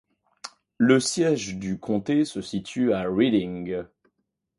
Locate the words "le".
0.79-0.99